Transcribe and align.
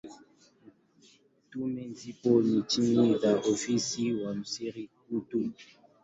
Tume 1.49 1.81
hii 1.81 2.09
ipo 2.09 2.43
chini 2.61 3.11
ya 3.21 3.35
Ofisi 3.37 4.21
ya 4.21 4.27
Waziri 4.27 4.89
Mkuu. 5.11 5.49